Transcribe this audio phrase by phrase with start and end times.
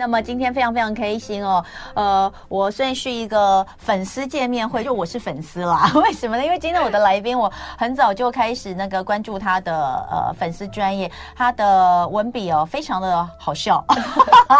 [0.00, 1.62] 那么今天非常非常开心哦，
[1.94, 5.90] 呃，我虽然是一个粉丝见面会，就我是粉丝啦。
[6.02, 6.44] 为什么呢？
[6.44, 13.84] 因为今天我的来宾，我很早就开始那个关注他的呃粉丝专业，他的文笔哦非常的好笑，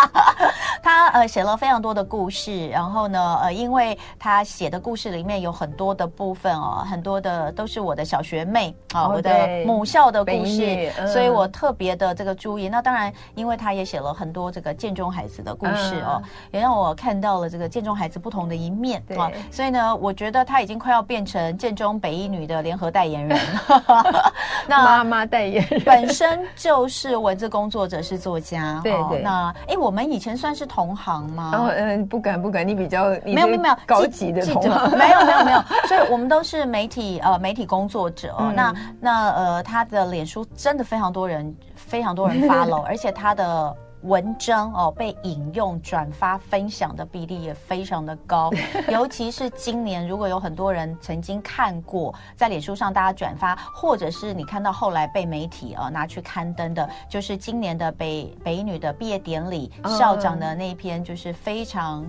[0.82, 12.68] 他呃写了非常多的故事，然后呢呃因为他写的故事里面有很多的部分哦，很多的都是我的小学妹啊，哦、我的母校的故事，嗯、所以我特别的这个注意。
[12.68, 19.28] 那当然，因为他也写了很多这个建中孩子的故事哦，嗯、也让我看到了这个建中孩子不同的一面啊。
[19.28, 24.32] 对所以呢，我觉得他已经快要变成建中北一女的联合代言人了。
[24.66, 28.80] 那妈妈代言人本身就是文字工作者，是作家。
[28.82, 29.22] 对对。
[29.22, 31.52] 那哎，我们以前算是同行吗？
[31.54, 35.60] 哦嗯，不敢不敢，你比较你没有没有没有高级的同行，没有没有没有。
[35.86, 38.34] 所以我们都是媒体呃媒体工作者。
[38.38, 43.76] 嗯、那那呃，他的脸书真的非常多人非常多人 follow，而且他的。
[44.02, 48.50] 文章哦，被引用、转发、分享的比例也非常的高，
[48.90, 62.04] 尤其是今年，如果有很多人曾经看过，在脸书上大家转发，或者是你看到后来被媒体呃拿去刊登的，就是今年的北北女的毕业典礼校长的那一篇，就是非常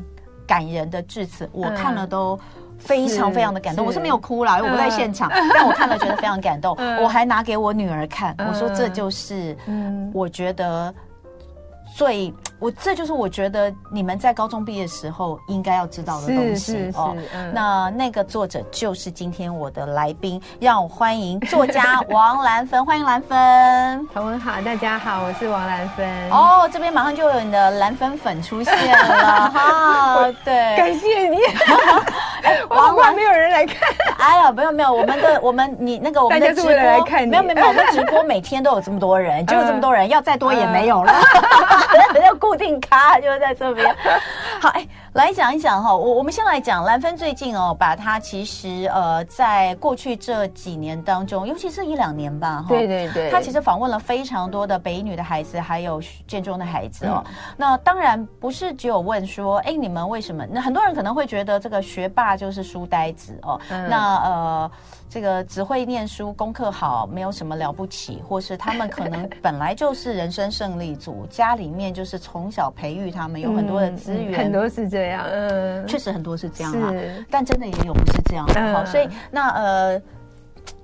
[0.47, 2.39] 感人的致辞，我看了都
[2.77, 3.85] 非常非常的感动。
[3.85, 9.57] 我是没有哭啦，因为我不在现场， 但我看了觉得非常感动，我还拿给我女儿看，我说这就是，
[10.13, 10.93] 我觉得。
[11.93, 17.17] 最，我这就是我觉得你们在高中毕业时候应该要知道的东西哦。
[17.51, 24.07] 那那个作者就是今天我的来宾，让我欢迎作家王兰芬，欢迎兰芬。
[24.13, 26.07] 同文好，大家好，我是王兰芬。
[26.29, 30.31] 哦，这边马上就有你的兰芬粉出现了 哈。
[30.45, 31.37] 对，感谢你。
[32.69, 33.77] 王兰没有人来看。
[34.19, 41.11] 哎呀，没有没有，我们的我们你那个我们的直播来看，没有没有，我们直播每天都有这么多人，就有这么多人，要再多也没有了。
[42.23, 43.95] 要固定咖就在这边。
[44.59, 45.93] 好，哎，来讲一讲哈。
[45.93, 57.21] 我我们先来讲兰芬最近哦，把他其实呃，在过去这几年当中，尤其是一两年吧，哈，对对对，他其实访问了非常多的北一女的孩子，还有建中的孩子哦。
[57.27, 60.45] 嗯、那当然不是只有问说，哎，你们为什么？
[60.49, 63.59] 那很多人可能会觉得这个学霸就是书呆子哦。
[63.69, 64.71] 嗯、那呃。
[65.13, 76.93] 这个只会念书、功课好，没有什么了不起，或是他们可能本来就是人生胜利组，家里面就是从小培育他们，有很多的资源，嗯、很多是这样，嗯，确实很多是这样啊，
[77.29, 80.01] 但真的也有不是这样的哈，嗯、所以那呃。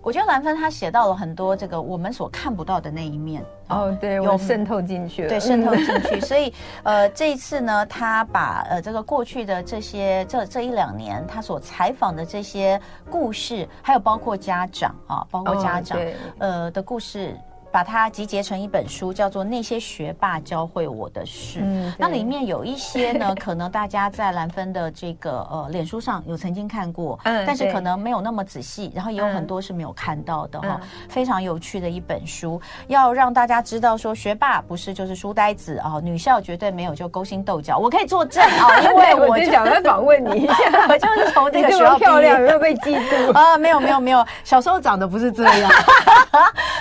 [0.01, 6.19] 我觉得兰芬他写到了很多这个我们所看不到的那一面哦，对，有渗透进去了，对，渗透进去。
[6.23, 12.79] 所以呃，这一次呢，他把呃这个过去的这些这这一两年他所采访的这些
[13.09, 16.03] 故事，还有包括家长啊，包括家长、哦、
[16.37, 17.35] 呃的故事。
[17.77, 21.59] 把它集结成一本书，叫做《那些学霸教会我的事》。
[21.63, 30.81] 嗯，那里面有一些呢， 可能大家在兰芬的这个呃脸书上有曾经看过，嗯，但是可能没有那么仔细，然后也有很多是没有看到的哈。
[31.07, 37.77] 非常有趣的一本书，要让大家知道说，学霸不是就是书呆子啊，女校绝对没有就勾心斗角。
[37.77, 40.55] 我可以作证啊， 因为我就想来访问你一下，
[40.89, 43.55] 我就是从这个学校漂亮，有没有被嫉妒啊？
[43.55, 45.71] 没有没有没有，小时候长得不是这样，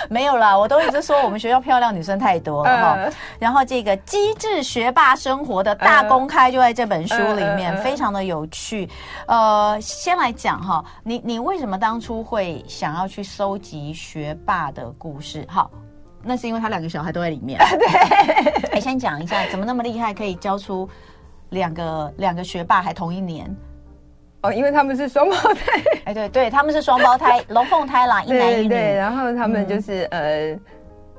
[0.09, 0.86] 没有啦，我都。
[0.89, 8.89] 只是说我们学校漂亮女生太多了哈，呃、然后这个机智学霸生活的大公开就在这本书里面，呃、非常的有趣。
[9.27, 15.45] 呃，先来讲哈，你你为什么当初会想要去搜集学霸的故事？
[15.47, 15.69] 好，
[16.23, 17.59] 那是因为他两个小孩都在里面。
[17.77, 20.89] 对， 哎，先讲一下怎么那么厉害，可以教出
[21.49, 23.55] 两个两个学霸还同一年。
[24.41, 25.83] 哦，因为他们是双胞胎。
[26.05, 28.69] 哎，对对，他们是双胞胎，龙凤胎啦，一男一女。
[28.69, 30.59] 对，然后他们就是、嗯、呃。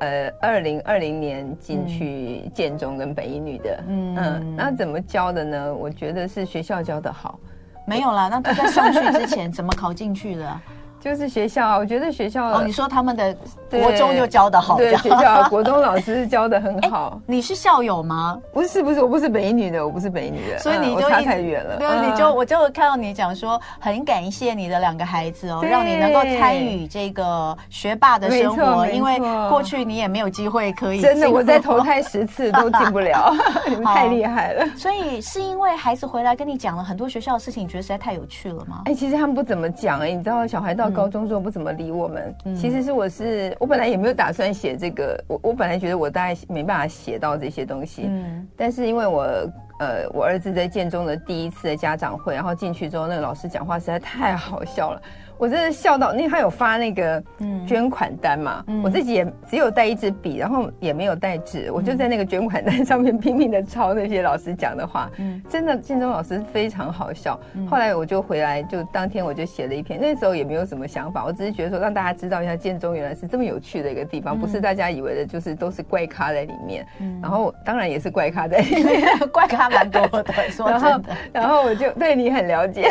[0.00, 5.74] 呃，二零二零年进去建中跟北一女的，嗯嗯，那怎么教的呢？
[5.74, 7.38] 我觉得是学校教的好，
[7.86, 10.60] 没有啦，那他在上去之前 怎么考进去的？
[11.00, 13.34] 就是学校啊，我觉得学校哦，你说他们的
[13.70, 17.20] 国中就教的好，对，学校 国中老师教的很好。
[17.24, 18.38] 你是校友吗？
[18.52, 21.76] 不是，不是，我不是北一女的，我不是北一女的，所以你就差太远了。
[21.76, 29.18] 对，你就我就看到你讲说，很感谢你的两个孩子哦，让你能够参与这个学霸的生活，因为
[29.48, 31.00] 过去你也没有机会可以。
[31.00, 33.32] 真的，我再投胎十次都进不了，
[33.68, 34.66] 你们太厉害了。
[34.76, 38.82] 所以是因为孩子回来跟你讲了很多学校的事情，你觉得实在太有趣了吗？
[38.86, 40.87] 哎，其实他们不怎么讲哎，你知道小孩到。
[40.90, 49.22] 高中之后不怎么理我们，嗯、其实是我是我本来也没有打算写这个，我我本来觉得我大概没办法写到这些东西，嗯，但是因为我
[49.80, 55.02] 呃我儿子在建中的第一次的家长会，然后进去之后那个老师讲话实在太好笑了。
[55.38, 57.22] 我真的笑到，因为他有发那个
[57.66, 67.38] 捐款单嘛，嗯、我自己也只有带一支笔，然后也没有带纸，嗯、我就在那个捐款单上面拼命的抄那些老师讲的话，嗯，真的建中老师非常好笑。
[67.54, 81.02] 嗯、后来我就回来，就当天我就写了一篇，那时候也没有什么想法，我只是觉得说让大家知道一下建中原来是这么有趣的一个地方，嗯、不是大家以为的就是都是怪咖在里面，嗯、然后当然也是怪咖在里面， 怪咖蛮多的，说真的，然后，
[81.32, 82.88] 然后我就对你很了解，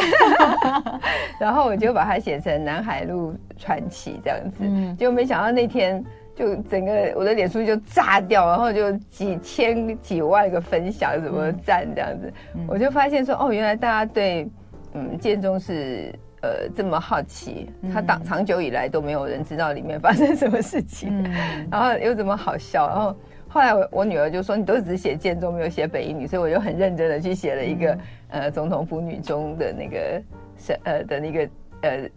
[1.40, 4.64] 然后我就把它写成南海路传奇这样子，
[4.98, 6.04] 结果没想到那天
[6.36, 12.32] 就整个我的脸书就炸掉，然后就几千几万个分享，什么赞这样子，
[12.68, 14.48] 我就发现说哦，原来大家对
[14.94, 21.24] 嗯建中是呃这么好奇，他长长久以来都没有人知道里面发生什么事情，
[21.72, 23.16] 然后又这么好笑，然后
[23.48, 27.98] 后来我我女儿就说你都只写建中没有写北一女，所以我就很认真的去写了一个
[28.30, 30.22] 呃总统府女中的那个
[30.56, 31.50] 是呃的那个
[31.82, 32.10] 呃。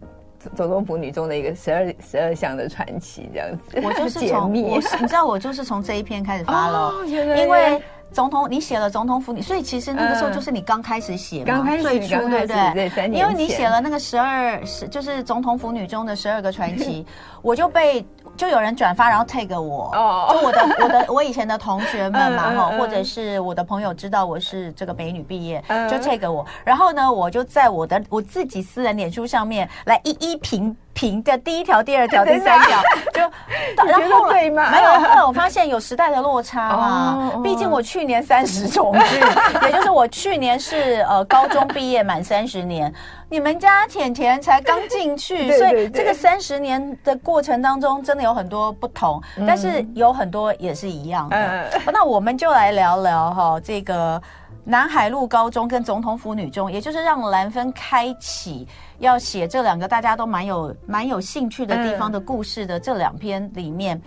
[0.55, 3.81] 总统府女中的一个十二十二项的传奇，这样子。
[3.83, 13.09] 我就是 从我，你知道，我就是从这一篇开始发了，因为总统你写了总统府女，所以其实那个时候就是你刚开始写嘛，刚开始最初对不对？
[13.13, 17.05] 因为你写了那个十二是，就是总统府女中的十二个传奇，
[17.41, 18.05] 我就被。
[18.41, 19.91] 就有人转发，然后 tag 我，
[20.33, 32.81] 就我的 我的我以前的同学们嘛哈，或者是我的朋友知道我是这个美女毕业，就 tag 我，然后呢，我就在我的我自己私人脸书上面来一一评评的第一条、第二条、 第三条，
[33.13, 33.21] 就
[33.85, 34.69] 然后对吗？
[34.71, 39.19] 没有，后来我发现有时代的落差啦，毕竟我去年三十重聚，
[39.67, 42.93] 也就是我去年是呃高中毕业满三十年。
[43.29, 51.69] 你们家甜甜才刚进去，所以这个三十年的过程当中，真的有很多不同，但是有很多也是一样的。
[51.93, 54.21] 那我们就来聊聊哈，这个
[54.63, 58.67] 南海路高中跟总统府女中，也就是让兰芬开启
[58.99, 64.01] 要写这两个大家都蛮有蛮有兴趣的地方的故事的这两篇里面。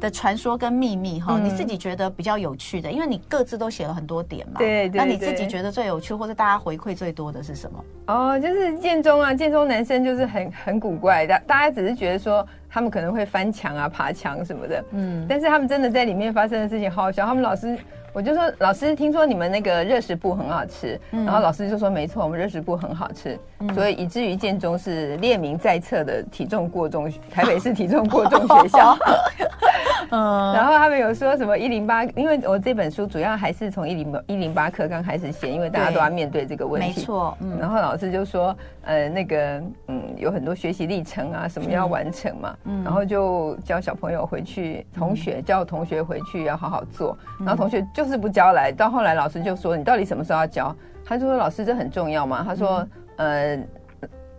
[0.00, 4.54] 的传说跟秘密哈，你自己觉得比较有趣的，因为你各自都写了很多点嘛。
[4.58, 4.96] 对对。
[4.96, 7.84] 那你自己觉得最有趣或者大家回馈最多的是什么？
[8.06, 17.76] 哦，就是建中啊，建中男生就是很很古怪的，大家只是觉得说他们可能会翻墙啊、爬墙什么的，嗯，但是他们真的在里面发生的事情好好笑，他们老师。
[18.12, 28.96] 我就说，老师，听说你们那个热食部很好吃，嗯、然后老师就说，没错，我们热食部很好吃，嗯、所以以至于建中是列名在册的体重过重，台北市体重过重学校。
[30.10, 36.88] 嗯， 然后他们有说什么一零八，因为我这本书主要还是从一零一零八课刚开始写，因为大家都要面对这个问题。
[36.88, 37.58] 没错，嗯。
[37.58, 50.74] 然后老师就说，呃，那个，嗯，有很多学习历程啊，什么要完成嘛，嗯，然后就教小朋友回去，同学叫同学回去要好好做，然后同学就是不交来，到后来老师就说，你到底什么时候要交？
[51.04, 52.86] 他就说，老师这很重要嘛，他说，
[53.18, 53.58] 呃，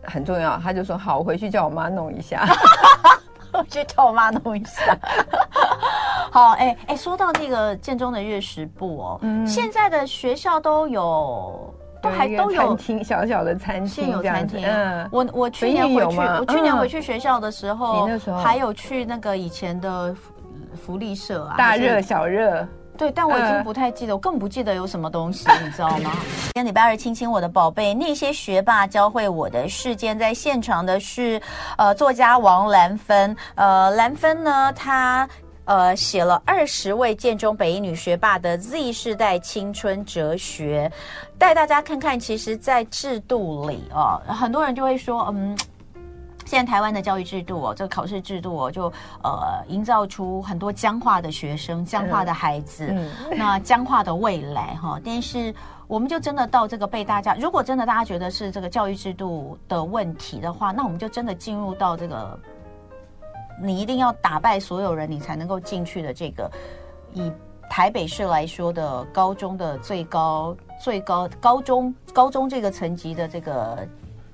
[0.03, 2.45] 很重要，他就说好，我回去叫我妈弄一下。
[3.53, 4.97] 我 去叫我妈弄一下。
[6.31, 14.63] 好，哎、欸、哎、欸，说到这个建中的月食部哦，嗯，现在的学校都有，都还都有餐厅，小小的餐厅，有餐厅。
[14.63, 20.15] 嗯，我我去年回去，我去年回去学校的时候，嗯、还有去那个以前的
[20.75, 22.67] 福利社啊，大热小热。
[22.99, 26.11] 对，但我已经不太记得，我更不记得有什么东西， 你知道吗？
[26.47, 31.41] 今天礼拜二，亲亲我的宝贝，那些学霸教会我的事件，在现场的是，
[31.77, 33.33] 呃，作家王兰芬。
[33.55, 35.27] 呃，兰芬呢，她
[35.63, 40.91] 呃写了二十位建中北一女学霸的 Z 世代青春哲学，
[41.37, 45.57] 带大家看看，其实，在制度里啊、哦，很多人就会说，嗯。
[46.49, 48.91] 现在台湾的教育制度哦，这个考试制度哦，就
[49.23, 52.91] 呃营造出很多僵化的学生、僵化的孩子，
[53.37, 54.99] 那僵化的未来哈。
[55.05, 55.53] 但是
[55.85, 62.39] 我们就真的到这个被大家，如果真的大家觉得是这个教育制度的问题的话，那我们就真的进入到这个，
[63.61, 66.49] 你一定要打败所有人，你才能够进去的这个，
[67.13, 67.31] 以
[67.69, 73.87] 台北市来说的高中的最高最高高中高中这个层级的这个。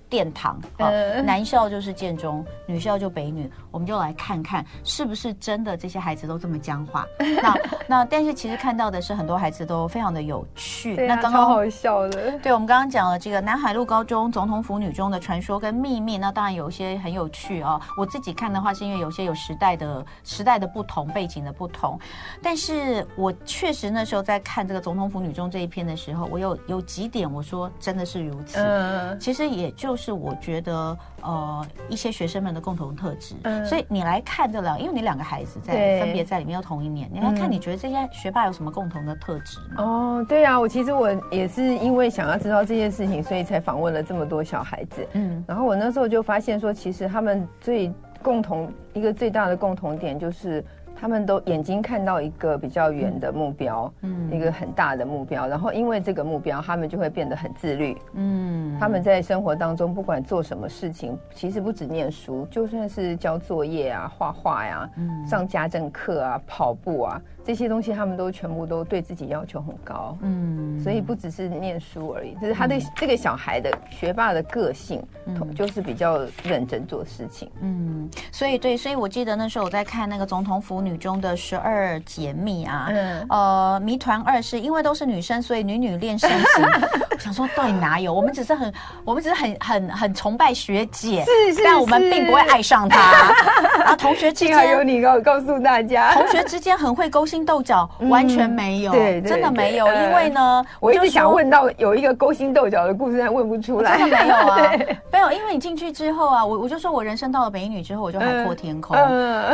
[0.09, 0.89] 殿堂啊，
[1.21, 7.05] 男校就是建中，女校就北女，我们就来看看是不是真的这些孩子都这么僵化。
[7.41, 7.55] 那
[7.88, 10.95] 那但是其实看到的是很多孩子都非常的有趣。
[10.95, 12.38] 那刚刚超好笑的。
[12.39, 17.81] 对，我们刚刚讲了这个南海路高中总统府女中的传说跟秘密，那当然有一些很有趣啊。
[17.97, 22.00] 我自己看的话，是因为有些有时代的时代的不同，背景的不同。
[22.43, 28.59] 但是我确实那时候在看这个总统府女中这一篇的时候，我有有几点我说真的是如此。
[28.59, 29.95] 嗯，其实也就。
[29.96, 33.34] 就是我觉得呃一些学生们的共同特质。
[33.44, 39.75] 嗯，所以你来看这两，因为你两个孩子在分别在里面又同一年，你来看，你觉得这些学霸有什么共同的特质吗？
[39.78, 45.08] 哦，对啊，我其实我也是因为想要知道这件事情，所以才访问了这么多小孩子。
[45.14, 47.90] 嗯，然后我那时候就发现说，其实他们最
[48.22, 50.62] 共同一个最大的共同点就是。
[51.00, 67.22] 他们都眼睛看到一个比较远的目标，嗯，一个很大的目标，然后因为这个目标，他们就会变得很自律，嗯，他们在生活当中不管做什么事情，其实不止念书，就算是交作业啊、画画呀、啊、嗯、上家政课啊、跑步啊。
[67.44, 86.66] 这些东西他们都全部都对自己要求很高，嗯，所以不只是念书而已，就是他对这个小孩的学霸的个性，嗯，就是比较认真做事情，嗯，所以对，所以我记得那时候我在看那个总统府女中的十二姐妹啊，嗯，呃，谜团二是因为都是女生，所以女女恋深情，
[87.12, 88.14] 我想说到底哪有？
[88.14, 88.74] 我们只是很，
[89.06, 93.00] 我们只是很很很崇拜学姐，是是，但我们并不会爱上她。
[93.86, 97.46] 啊，同学之间有你告告诉大家，同学之间很会勾心。
[97.46, 99.86] 斗角完全没有，对，真的没有。
[99.86, 103.98] 因为呢，我一直想问到有一个勾心斗角的故事，但问不出来。
[104.00, 104.72] 真的没有啊，
[105.14, 105.32] 没有。
[105.32, 108.98] 因为你进去之后啊，我我就说我人生到了北一女之后，我就海阔天空。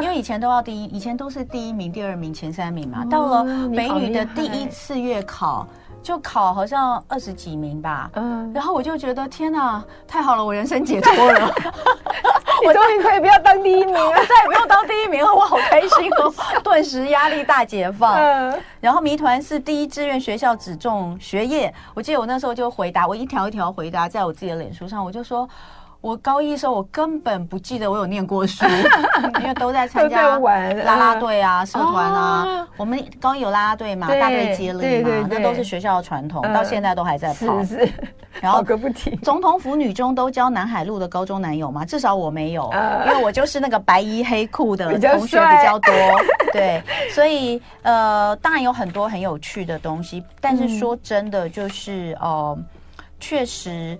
[0.02, 3.06] 因为以前都要第一，以前都是第一名、第二名、前三名嘛。
[3.06, 5.68] 到了北一女的第一次月考，
[6.02, 8.10] 就考好像二十几名吧。
[8.16, 11.54] 嗯，然后我就觉得天哪，太好了，我人生解脱了。
[12.66, 16.34] 我终于可以不要当第一名了， 我再也不用当第一名了，我好开心哦！
[16.64, 18.18] 顿时压力大解放。
[18.80, 25.48] 然后谜团是第一志愿学校只重学业，我记得我那时候就回答，我一条一条回答在我自己的脸书上，我就说。
[26.02, 28.66] 我高一的时候，我根本不记得我有念过书，
[29.40, 32.68] 因为都在参加啦啦队啊、社团啊。
[32.76, 37.64] 我们高一有啦啦队嘛，大队接力嘛，那都是学校的传统，到现在都还在跑。
[37.64, 37.94] 是是。
[38.42, 39.16] 然后个不停。
[39.22, 41.86] 总统府女中都交南海路的高中男友吗？
[41.86, 42.68] 至少我没有，
[43.06, 45.94] 因为我就是那个白衣黑裤的同学比较多。
[46.52, 46.82] 对，
[47.12, 52.58] 所以呃，当然有很多很有趣的东西，但是说真的，就是呃，
[53.20, 53.96] 确实。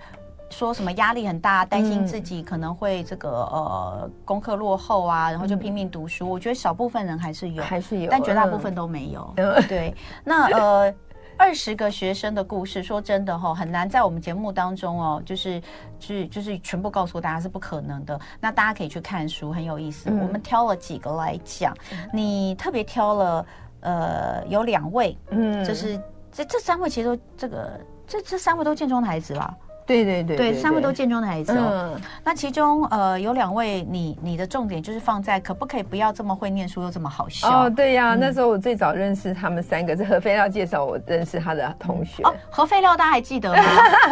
[0.52, 6.30] 说什么压力很大，担心自己可能会这个呃功课落后啊，然后就拼命读书。
[6.30, 9.34] 我觉得少部分人还是有，还是有，但绝大部分都没有。
[9.68, 10.94] 对，那呃
[11.38, 15.60] 二十个学生的故事，说真的哈，很难在我们节目当中哦，就是
[15.98, 18.20] 就是就是全部告诉大家是不可能的。
[18.40, 20.10] 那大家可以去看书，很有意思。
[20.10, 21.76] 我们挑了几个来讲，
[22.14, 23.46] 你特别挑了
[23.80, 26.00] 呃有两位，嗯，就是
[26.32, 29.56] 这这三位其实都这个这这三位都建中的孩子吧。
[29.86, 31.92] 对对对，对，三位都建中的孩子哦。
[31.96, 37.66] 嗯、那其中呃有两位你，你你的重点就是放在可不可以不要这么会念书又这么好笑？
[37.66, 42.24] 哦，对呀、啊，嗯、那时候我最早认识他们三个是何飞料介绍我认识他的同学。
[42.24, 43.64] 哦，何飞料大家还记得吗？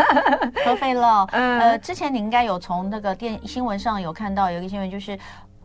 [0.66, 5.18] 何飞料，嗯、呃，之前你应该有从那个电新闻上有看到有一个新闻，就是。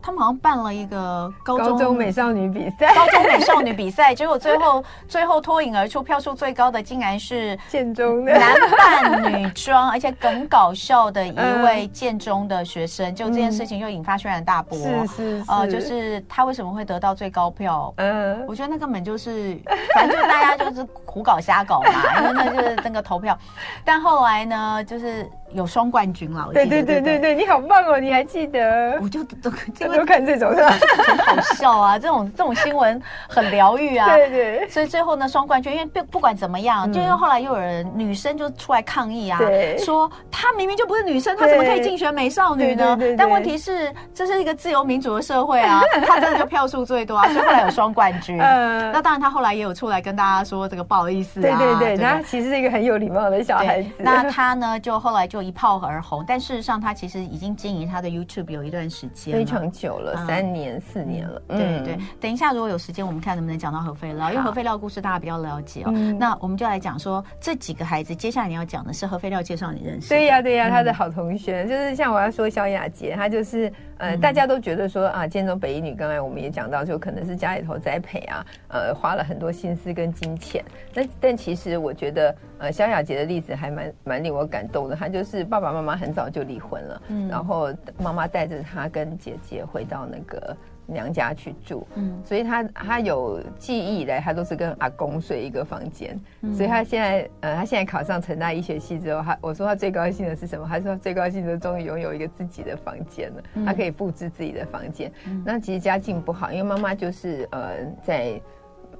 [0.05, 14.77] 他们好像办了一个高中，美少女比赛，高中美少女比赛，结果最后 最后脱颖而出，票数最高的竟然是建中的男扮女装，而且更搞笑的一位建中的学生，嗯、就这件事情又引发轩然大波。
[14.77, 17.91] 是是是，呃，就是他为什么会得到最高票？
[17.97, 19.59] 嗯，我觉得那根本就是，
[19.95, 23.35] 反正就大家就是胡搞瞎搞嘛，因为那就是那个投票。
[23.83, 25.27] 但后来呢，就是。
[25.55, 27.97] 有双冠军了，对对对对对，你好棒哦！
[27.97, 28.99] 你还记得？
[29.01, 29.49] 我就 都
[29.87, 30.69] 都看这种是吧？
[31.07, 34.13] 很好笑啊，这种这种新闻很疗愈啊。
[34.13, 34.69] 对对。
[34.69, 39.39] 所以最后呢，双冠军，因为不不管怎么样，就因为后来又有人女生就出来抗议啊，
[39.79, 42.99] 说她明明就不是女生，她怎么可以竞选美少女呢？
[43.17, 48.37] 但问题是，这是一个自由民主的社会啊， 她真的就票数最多啊，所以后来有双冠军。
[48.41, 48.91] 嗯。
[48.91, 51.57] 那当然，她后来也有出来跟大家说这个不好意思啊。
[51.57, 53.89] 对对对，她其实是一个很有礼貌的小孩子。
[53.99, 55.44] 那她呢，就后来就。
[55.45, 61.41] 一炮而红，但事实上他其实已经经营他的 YouTube 有一段时间，非常久了，嗯、三年四年了。
[61.47, 65.91] 嗯、对对，等一下如果有时间，我们看能不能讲到核废料，因为核废料故事大家比较了解哦。
[65.93, 70.09] 嗯、那我们就来讲说这几个孩子，接下来你要讲的是核废料介绍你认识。
[70.09, 73.71] 对呀、啊、对呀、啊，他的好同学、嗯、就是像我要说萧亚杰，他就是。
[73.97, 80.63] 呃，大家都觉得说啊，建中北一女，刚才我们也讲到，就可能是家里头栽培啊，呃，花了很多心思跟金钱。
[80.93, 84.95] 那但其实我觉得，呃，萧亚杰的例子还蛮蛮令我感动的。
[84.95, 90.55] 她就是爸爸妈妈很早就离婚了，嗯，然后妈妈带着她跟姐姐回到那个。
[90.87, 100.67] 娘家去住，嗯，所以他他有记忆以来，他都是跟阿公睡一个房间，嗯、所以他现在呃，他现在考上成大医学系之后，他我说他最高兴的是什么？
[100.69, 105.11] 他说最高兴的终于拥有一个自己的房间了，嗯、他可以布置自己的房间。
[105.27, 108.39] 嗯、那其实家境不好，因为妈妈就是呃在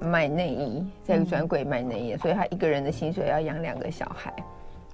[0.00, 4.32] 卖内衣，在专柜卖内衣，嗯、所以他一个人的薪水要养两个小孩。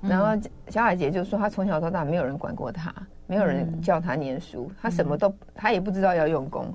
[0.03, 2.93] 然后小海姐就说，她从小到大没有人管过她，
[3.27, 6.67] 没有人叫她念书，她什么都她也不知道要用功。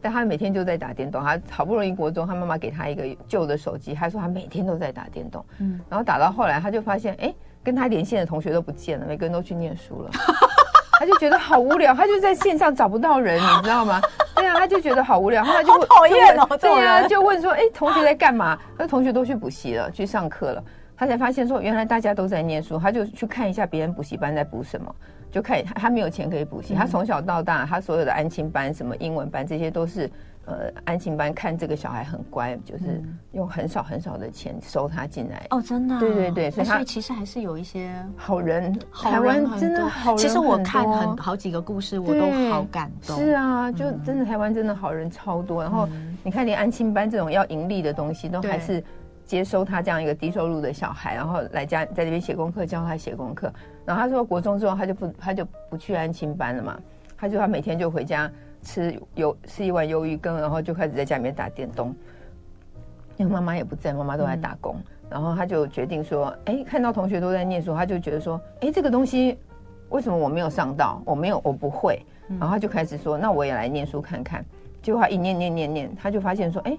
[0.00, 10.10] 但她每天就在打电动，她好不容易国中，她妈妈给她一个旧的手机，他说她每天都在打电动，嗯，然后打到后来，她就发现，哎，跟她连线的同学都不见了，每个人都去念书了，
[10.98, 14.00] 他就觉得好无聊，他就在线上找不到人，你知道吗？
[14.34, 18.58] 对啊，他就觉得好无聊，他就好讨厌哦，对啊，就问说，哎，同学在干嘛？
[18.76, 20.64] 那同学都去补习了，去上课了，
[21.02, 24.94] 他才发现说，原来大家都在念书，他就去看一下别人补习班在补什么。
[25.32, 26.76] 就看他，他没有钱可以补习。
[26.76, 30.08] 他从小到大，他所有的安亲班、什么英文班，这些都是
[30.44, 35.44] 呃安亲班看这个小孩很乖，就是用很少很少的钱收他进来。
[35.50, 35.98] 哦，真的？
[35.98, 38.72] 对对对，所以他其实还是有一些好人。
[38.92, 40.18] 台湾真的好人。
[40.18, 43.18] 其实我看很好几个故事，我都好感动。
[43.18, 45.64] 是啊，就真的台湾真的好人超多。
[45.64, 45.88] 然后
[46.22, 48.80] 你看，连安亲班这种要盈利的东西，都还是。
[49.32, 53.50] 接收他这样一个低收入的小孩，然后来家在这边写功课，教他写功课。
[53.86, 56.78] 然后他说国中之后他就不他就不去安亲班了嘛，
[57.16, 61.94] 他就他每天就回家吃有吃一碗鱿鱼羹，然后就开始在家里面打电动。
[63.16, 64.76] 因为妈妈也不在，妈妈都在打工。
[64.76, 69.38] 嗯、然后他就决定说，哎，看到同学都在念书，他就觉得说，哎，这个东西
[69.88, 71.00] 为什么我没有上到？
[71.06, 72.04] 我没有，我不会。
[72.38, 74.44] 然后他就开始说，那我也来念书看看。
[74.82, 76.76] 结果他一念念念念，他就发现说，哎。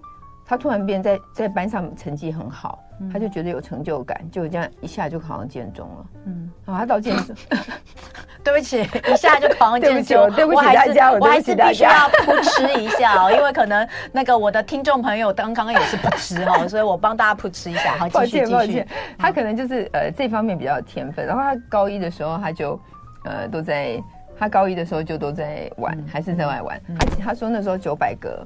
[0.53, 6.05] 他突然变在在班上成绩很好，嗯、他就觉得有成就感，就这样一下就考上建中了。
[6.25, 7.36] 嗯，好，他到建中，
[8.45, 17.98] 对不起，一下就考上建中， 对不起大家，我还是必须要噗嗤一下哦，因为可能那个我的听众朋友刚刚也是噗嗤哦， 所以我帮大家噗嗤一下。
[17.98, 18.51] 好，继续继续。
[18.51, 22.79] 抱歉，他可能就是呃这方面比较有天分，然后他高一的时候他就
[23.25, 24.00] 呃都在，
[24.38, 26.79] 他高一的时候就都在玩，还是在外玩。
[27.00, 28.45] 他他说那时候九百个。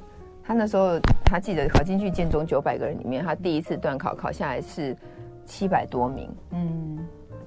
[0.50, 0.98] 他那时候，
[1.28, 4.96] 他记得考进去建中九百个人里面，他第一次段考考下来是
[5.44, 6.30] 七百多名。
[6.52, 6.98] 嗯，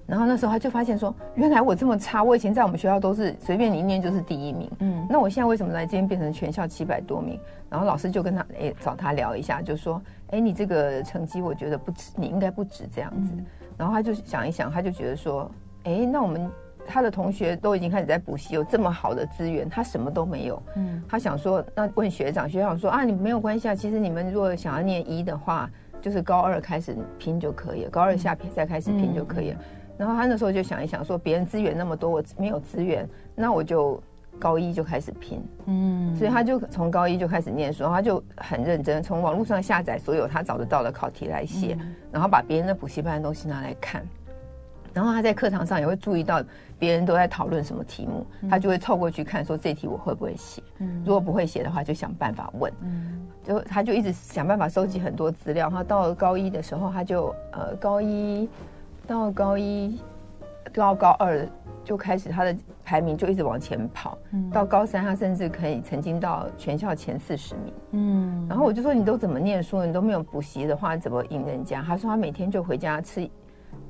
[0.06, 4.70] 然后那时候他就发现说，原来我这么差，我以前在我们学校都是随便你一念就是第一名。
[4.80, 7.40] 嗯，那我现在为什么来今天变成全校七百多名？
[7.70, 13.32] 然后老师就跟他哎找他聊一下，就说，哎，你这个成绩我觉得不值，你应该不值这样子。
[13.36, 13.46] 嗯，
[13.78, 15.50] 然后他就想一想，他就觉得说，
[15.86, 16.50] 哎，那我们。
[16.86, 20.62] 他的同学都已经开始在补习，有这么好的资源，他什么都没有。
[20.76, 23.76] 嗯，他想说，那问学长，学长说啊，你没有关系啊。
[23.76, 25.70] 其实你们如果想要念一的话，
[26.02, 29.58] 就是高二开始拼就可以了，高二下再开始拼就可以了。
[29.60, 29.66] 嗯、
[29.98, 34.02] 然后他那时候就想一想，说别人资源那么多，我没有资源，那我就
[34.40, 35.42] 高一就开始拼。
[35.68, 44.04] 嗯，所以他就从高一就开始念书，然后他就很认真，从网络上下载所有他找得到的考题来写，嗯、然后把别人的补习班的东西拿来看。
[44.94, 46.44] 然后他在课堂上也会注意到
[46.78, 50.62] 别人都在讨论什么题目，他就会凑过去看，说这题我会不会写？
[51.06, 52.72] 如果不会写的话，就想办法问。
[53.44, 55.70] 就他就一直想办法收集很多资料。
[55.70, 58.50] 他到了高一的时候，他就呃高一
[59.08, 60.00] 到高一
[60.74, 61.48] 到高二
[61.84, 64.18] 就开始他的排名就一直往前跑。
[64.52, 67.74] 到高三，他甚至可以曾经到全校前四十名。
[67.92, 69.84] 嗯，然后我就说，你都怎么念书？
[69.86, 71.82] 你都没有补习的话，怎么赢人家？
[71.82, 73.30] 他说他每天就回家吃。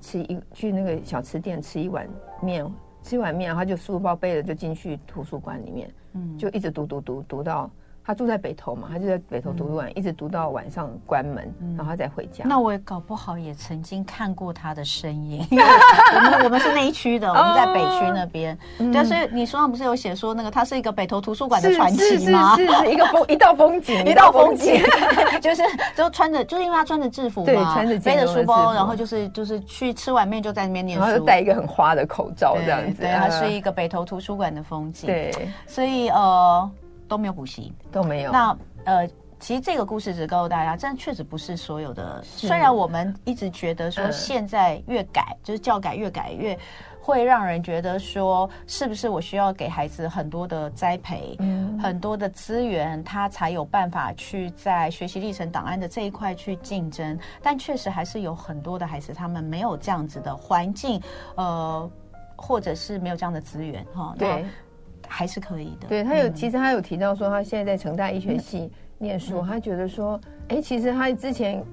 [0.02, 2.06] 吃一去那个小吃店吃一碗
[2.42, 2.70] 面，
[3.04, 7.72] 吃一碗面，然后就书包背着就进去图书馆里面，嗯，就一直读读读读到。
[8.04, 12.44] 他住在北投嘛，他就在北投图书馆，一直读到晚上关门，然后他再回家。
[12.46, 15.46] 那我也搞不好也曾经看过他的身影。
[15.52, 18.58] 我们我们是那一区的，我们在北区那边。
[18.78, 22.56] 对，所以你书上不是有写说那个他是一个北投图书馆的传奇吗？
[22.58, 24.82] 是是一个风 一道风景，一道风景，
[25.40, 25.62] 就是
[25.96, 33.02] 就穿着，就是因为他穿着制服嘛，穿着背着书包，然后就是就是去吃碗面就在那边念书，然后戴一个很花的口罩这样子。
[33.02, 35.08] 对，他是一个北投图书馆的风景。
[35.08, 35.32] 对，
[35.68, 36.70] 所以呃。
[37.12, 38.32] 都没有补习，都没有。
[38.32, 39.06] 那呃，
[39.38, 42.24] 其实这个故事只告诉大家，这确实不是所有的。
[42.24, 46.58] 虽然我们一直觉得说，现在越改、呃、就是教改越改越
[47.02, 57.20] 会让人觉得说，是不是我需要给孩子很多的栽培，嗯、很多的资源，他才有办法去在学习历程档案的这一块去竞争。
[57.44, 61.02] 但确实还是有很多的孩子，他们没有这样子的环境，
[61.36, 61.92] 呃，
[62.38, 64.16] 或者是没有这样的资源，哈。
[64.18, 64.46] 对。
[65.22, 65.88] 还是可以的。
[65.88, 71.64] 对，他有，其实他有提到说，他现在在成大医学系念书，他觉得说，哎，其实他之前，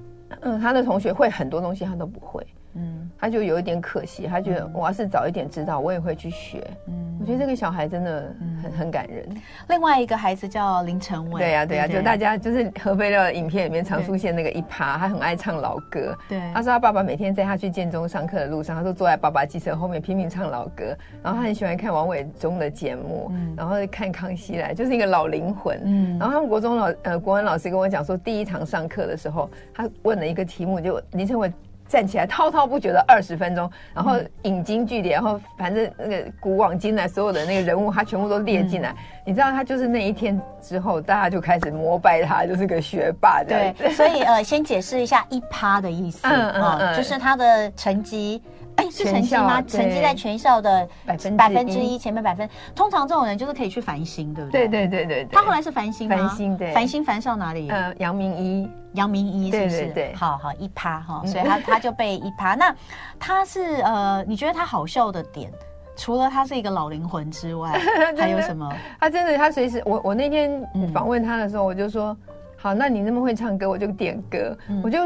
[0.41, 2.45] 嗯，他的同学会很多东西，他都不会。
[2.75, 6.65] 嗯，他就有一点可惜，他觉得我要是早一点知道，我也会去学。
[6.87, 9.27] 嗯，我觉得这个小孩真的很很感人。
[9.69, 16.15] 另外一个孩子叫林成伟，对呀对呀，就大家就是何飞的影片里面常出现那个一趴，他很爱唱老歌。
[16.27, 25.81] 对，他说他爸爸每天在他去建中上课的路上，他说坐在爸爸机车后面拼命唱老歌，然后他很喜欢看王伟忠的节目，然后看康熙来，就是一个老灵魂。
[25.83, 31.51] 嗯，然后他们国中老呃国文老师跟我讲说，第一堂上课的时候，他问了一个题目，就林成伟。
[31.89, 38.91] 站起来滔滔不绝的二十分钟，然后引经据典，然后反正那个古往今来所有的那个人物，他全部都列进来。
[38.91, 43.73] 嗯、你知道，他就是那一天之后，大家就开始膜拜他，就是个学霸的。
[43.73, 48.41] 对，所以呃，先解释一下一趴的意思， 嗯嗯，嗯，就是他的成绩。
[48.79, 49.61] 哎，是成绩吗？
[49.63, 52.49] 成绩在全校的百分百分之一，前面百分。
[52.73, 54.67] 通常这种人就是可以去繁星，对不对？
[54.67, 55.27] 对对对对。
[55.31, 56.15] 他后来是繁星吗？
[56.15, 56.71] 繁星对。
[56.71, 57.69] 繁星繁上哪里？
[57.69, 59.77] 呃，阳明一，阳明一是不是？
[59.77, 60.15] 对对对。
[60.15, 62.55] 好好一趴哈，所以他他就被一趴。
[62.55, 62.73] 那
[63.19, 65.51] 他是呃，你觉得他好笑的点，
[65.97, 67.77] 除了他是一个老灵魂之外，
[68.17, 68.71] 还有什么？
[68.99, 72.15] 他真的，他随时，我我那天访问他的时候，我就说，
[72.55, 74.99] 好，那你那么会唱歌，我就点歌，我就。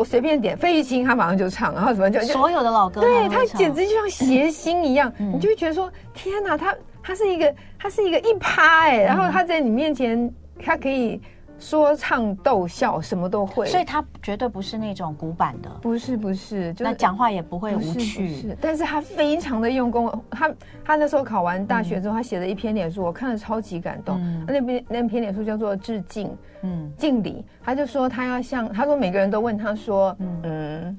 [0.00, 10.32] 我随便点费玉清，他马上就唱，然后什么就所有的老歌，对他简直就像谐星一样，嗯、你就会觉得说天哪，他他是一个他是一个一趴哎，然后他在你面前，
[10.64, 11.20] 他可以。
[11.60, 20.10] 说唱逗笑什么都会，所以他绝对不是那种古板的，不是不是，那讲话也不会无趣，是是，但是他非常的用功。
[20.30, 20.50] 他
[20.84, 24.18] 他那时候考完大学之后，他写了一篇脸书，我看了超级感动。
[24.46, 27.44] 那篇那篇脸书叫做致敬，嗯，敬礼。
[27.62, 30.96] 他就说他要向他说每个人都问他说，嗯。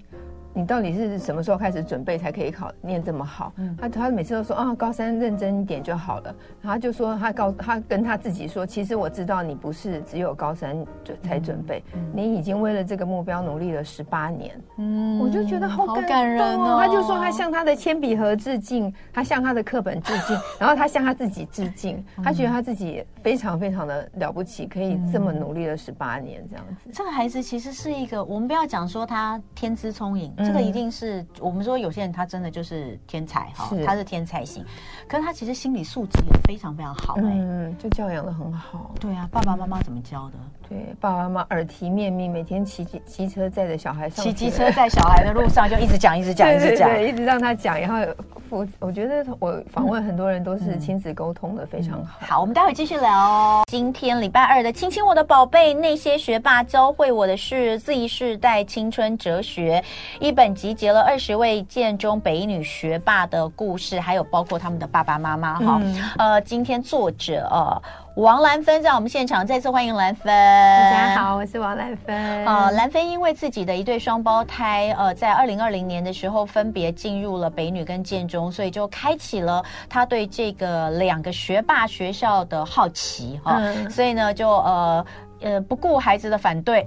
[0.54, 3.54] 你到底是什么时候开始准备才可以考念这么好？
[3.56, 6.36] 嗯、他他每次都说啊，高三认真一点就好了。
[6.62, 14.60] 然后他就说他告他跟他自己说，其实我知道你不是只有高三准才准备，嗯嗯、你已经为了这个目标努力了十八年。
[14.78, 16.78] 嗯，我就觉得好感动，好感人哦。
[16.82, 22.04] 他就说他向他的铅笔盒致敬，他向他的课本致敬， 然后他向他自己致敬。
[22.22, 26.90] 他觉得他自己非常非常的了不起，可以这么努力了十八年这样子。
[26.92, 30.34] 这个孩子其实是一个，我们不要讲说他天资聪颖。
[30.46, 34.64] 这个一定是我们说有些人他真的就是天才哈，他是天才型，
[35.08, 38.92] 可是他其实心理素质也非常非常好哎，嗯，就教养得很好。
[39.00, 40.34] 对啊，爸爸妈妈怎么教的？
[40.68, 47.80] 对，爸爸妈妈耳提面命，每天骑机骑车载着小孩上，骑机车载小孩的路上就一直讲一直讲一直讲，一直让他讲。
[47.80, 48.14] 然后
[48.50, 52.26] 我我觉得我访问很多人都是亲子沟通的非常好。
[52.26, 53.64] 好，我们待会继续聊哦。
[53.68, 59.84] 今天礼拜二的亲亲我的宝贝，那些学霸教会我的事，Z 世代青春哲学
[60.22, 65.82] 一本集结了二十位建中北女学霸的故事，还有包括他们的爸爸妈妈哈。
[66.18, 67.82] 呃，今天作者呃。
[68.16, 70.26] 王兰芬在我们现场，再次欢迎兰芬。
[70.28, 72.46] 大家好，我是王兰芬。
[72.46, 83.56] 啊，兰芬因为自己的一对双胞胎，呃，在二零二零年的时候分别进入了北女跟建中，所以就开启了他对这个两个学霸学校的好奇哈。
[83.60, 85.06] 嗯、所以呢，就呃
[85.42, 86.84] 呃不顾孩子的反对，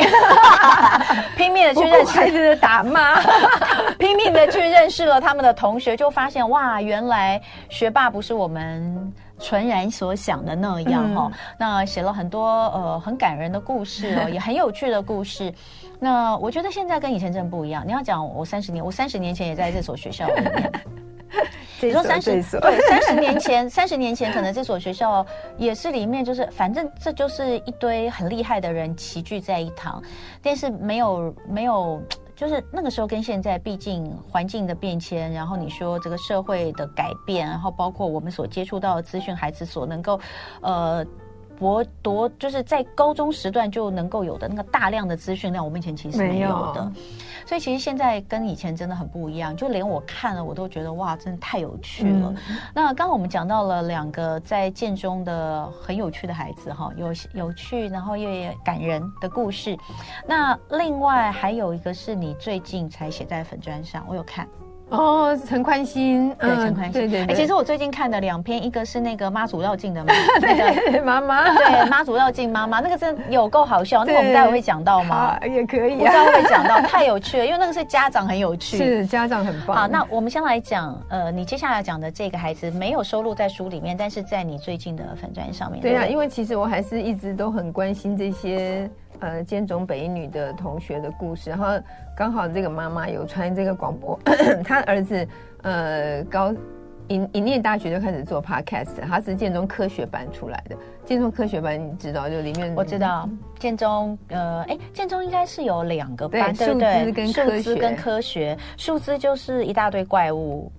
[1.36, 3.20] 拼命的去认识孩子的打骂，
[3.98, 9.12] 拼命的去认识了他们的同学，就发现哇，原来学霸不是我们。
[9.40, 15.52] 纯然所想的那样哦，嗯、那写了很多呃很感人的故事哦， 也很有趣的故事。
[15.98, 17.82] 那我觉得现在跟以前真的不一样。
[17.84, 20.72] 你要讲我三十年，我三十年前也在这所学校里面。
[21.80, 25.24] 你说三十对三十年前， 三十年前可能这所学校
[25.58, 30.02] 也是里面就是，反正这就是一堆很厉害的人齐聚在一堂，
[30.42, 32.02] 但是没有没有。
[32.36, 40.18] 就是那个时候跟现在，毕竟环境的变迁，然后你说这个社会的改变，然后包括我们所接触到的资讯，孩子所能够，
[40.60, 41.06] 呃。
[41.58, 46.92] 博多就是在高中时段就能够有的那个大量的资讯量，我们以前其实没有的，有
[47.46, 49.56] 所以其实现在跟以前真的很不一样。
[49.56, 52.34] 就连我看了，我都觉得哇，真的太有趣了。
[52.48, 58.28] 嗯、那刚刚我们讲到了两个在建中的很有趣的孩子哈，有有趣，然后又
[58.64, 59.76] 感人的故事。
[60.26, 64.48] 那另外还有一个是你最近才写在粉砖上，我有看。
[64.90, 67.24] 哦，陈宽心，对，陈宽心，对对。
[67.24, 75.36] 哎，其实我最近看的两篇，一个是那个妈祖绕境的嘛， 那个妈妈，对，妈祖绕境妈妈，那个真的有够好笑，那个我们待会会讲到吗？
[75.42, 79.76] 也可以，我待会会讲到，太有趣了，因为那个是家长很有趣，是家长很棒。
[79.76, 85.80] 好，那我们先来讲，呃，你接下来讲的这个孩子没有收录在书里面，但是在你最近的粉砖上面。
[85.80, 88.88] 对啊，因为其实我还是一直都很关心这些。
[89.20, 91.66] 呃，建中北一女的同学的故事，然后
[92.16, 94.18] 刚好这个妈妈有传这个广播，
[94.64, 95.26] 她儿子
[95.62, 96.52] 呃高
[97.08, 100.76] 一一念大学就开始做 podcast，他是建中科学班出来的。
[101.04, 110.72] 建中科学班你知道，就里面我知道建中呃，哎，建中应该是有两个班，对，数资跟科学，数字跟科学，数字就是一大堆怪物。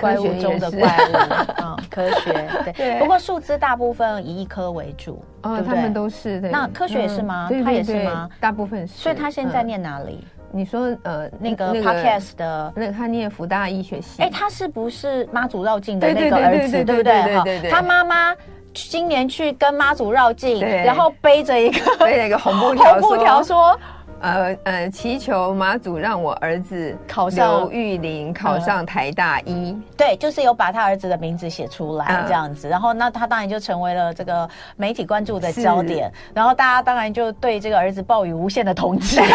[0.00, 1.16] 怪物中的怪物，
[1.62, 2.98] 嗯，科学对。
[2.98, 6.40] 不过数资大部分以一科为主，哦，他们都是。
[6.40, 7.48] 那科学也是吗？
[7.64, 8.28] 他也是吗？
[8.40, 8.94] 大部分是。
[8.94, 10.24] 所以他现在念哪里？
[10.50, 14.22] 你说呃，那个 Podcast 的，那他念福大医学系。
[14.22, 16.84] 哎，他是不是妈祖绕境的那个儿子？
[16.84, 17.22] 对不对？
[17.22, 17.70] 对对对。
[17.70, 18.32] 他妈妈
[18.72, 23.78] 今年去跟妈祖绕境，然后背着一个背着一个红布条， 红布条说。
[24.24, 29.78] 呃呃，祈求妈祖让我儿子考上刘玉玲考上台大医。
[29.98, 39.22] 对，就是有把他儿子的名字写出来这样子，然后那他当然就成为了这个媒体关注的焦点，然后大家当然就对这个儿子抱以无限的同情。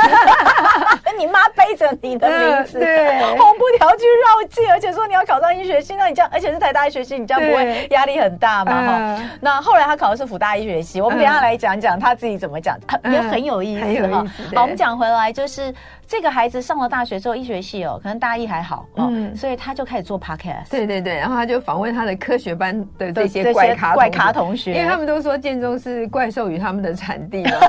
[1.17, 8.71] 你妈背着你的名字，对，红布条去绕境，而且说你要考上医学系，那你这样，而且是台大医学系，你这样不会压力很大吗？
[8.71, 12.78] 哈，那后来他考的是辅大医学系，我们等下来讲讲他自己怎么讲，
[13.12, 14.25] 也很有意思哈。
[14.56, 15.74] 好，我们讲回来，就是
[16.08, 27.52] 这个孩子上了大学之后，医学系哦，可能大一还好，嗯，所以他就开始做 podcast，对对对，然后他就访问他的科学班的这些怪咖怪咖同学，因为他们都说建中是怪兽与他们的产地嘛。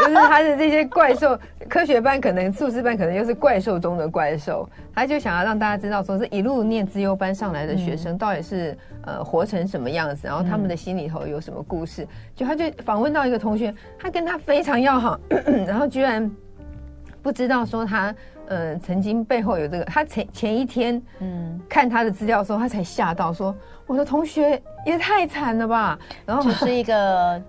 [0.00, 8.72] 就是他的这些怪兽，科学班可能素质班可能又是怪兽中的怪兽，他就想要让大家知道，说这一路念资优班上来的学生到底是、
[9.04, 12.08] 嗯、呃活成什么样子，然后他们的心里头有什么故事。
[12.34, 15.20] 就他就访问到一个同学，他跟他非常要好，
[15.68, 16.30] 然后居然
[17.22, 18.14] 不知道说他
[18.48, 23.54] 呃曾经背后有这个，他前前一天嗯看他的资料的时候，他才吓到说
[23.86, 27.42] 我的同学也太惨了吧，然后就是一个。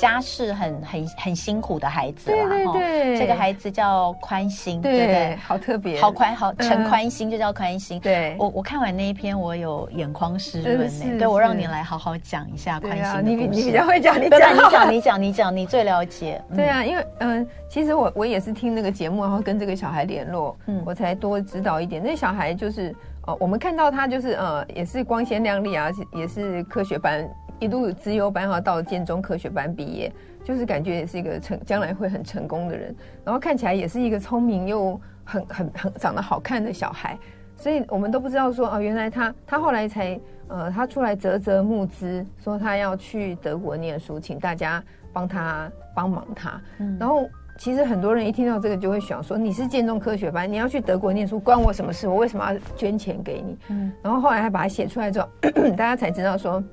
[0.00, 8.00] 家世很很很辛苦的孩子啦，对对对，这个孩子叫宽心，对对，好特别，好宽好陈宽心就叫宽心。
[8.00, 11.18] 对，我我看完那一篇，我有眼眶湿润呢。
[11.18, 13.58] 对，我让你来好好讲一下宽心的故事。
[13.58, 16.42] 你你比较会讲，你讲你讲你讲你讲，你最了解。
[16.56, 22.02] 对啊，因为嗯，其实我我也是听那个节目，然后跟这个小孩联络，嗯，我才多知道一点。
[22.02, 27.28] 那小孩就是哦，我们看到他就是呃，也是光鲜亮丽啊，也是科学班。
[27.60, 30.10] 一路资优班然后到建中科学班毕业，
[30.42, 32.92] 就是感觉也是一个成将来会很成功的人，
[33.24, 37.16] 然后看起来也是一个聪明又很很很长得好看的小孩，
[37.56, 40.18] 所以我们都不知道说哦，原来他他后来才
[40.48, 46.60] 呃他出来啧啧募资，说他要去德国念书，请大家帮他帮忙他。
[46.78, 52.08] 嗯，然后其实很多人一听到这个就会想说，你是建中科学班，你要去德国念书，关我什么事？
[52.08, 53.58] 我为什么要捐钱给你？
[53.68, 55.28] 嗯，然后后来还把它写出来之后，
[55.76, 56.62] 大家才知道说。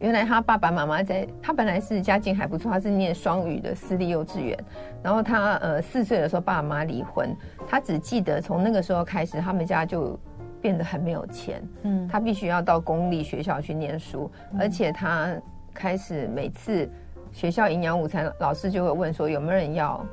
[0.00, 4.58] 原来他爸爸妈妈在，他本来是家境还不错，他是念双语的私立幼稚园。
[5.02, 7.36] 然后他呃四岁的时候爸妈离婚，
[7.68, 10.18] 他只记得从那个时候开始，他们家就
[10.60, 11.62] 变得很没有钱。
[11.82, 15.28] 嗯，他必须要到公立学校去念书，而且他
[15.74, 16.90] 开始每次
[17.30, 20.04] 学校营养午餐，老师就会问说有没有人要。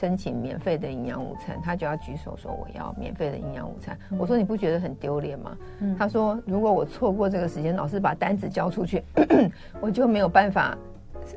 [0.00, 3.98] 申请免费的营养午餐，他就要举手说我要免费的营养午餐。
[4.10, 5.54] 嗯、我说你不觉得很丢脸吗？
[5.80, 9.04] 嗯、他说如果我错过这个时间，老师把单子交出去，
[9.78, 10.74] 我就没有办法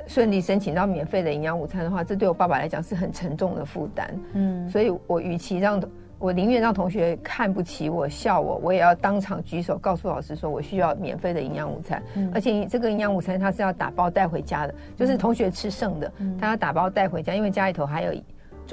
[0.08, 4.10] 顺利申请到免费的营养午餐的话，这对我爸爸来讲是很沉重的负担。
[4.32, 5.84] 嗯，所以我与其让
[6.18, 12.02] 我宁愿让同学看不起我、笑我，我也要当场举手告诉老师说我需要免费的营养午餐。
[12.16, 18.14] 嗯、而且这个营养午餐他是要打包带回家的，就是同学吃剩的，嗯、他要打包带回家，因为家里头还有。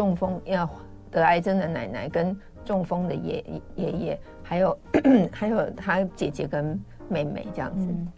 [0.00, 0.66] 中风要
[1.10, 2.34] 得癌症的奶奶跟
[2.64, 4.78] 中风的爷爷爷，还有
[5.30, 8.08] 还有他姐姐跟妹妹这样子，嗯、